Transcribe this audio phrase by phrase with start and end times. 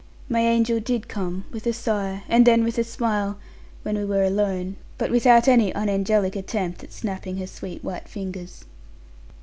[0.27, 3.37] My angel did come, with a sigh, and then with a smile,
[3.83, 8.65] when we were alone; but without any unangelic attempt at snapping her sweet white fingers.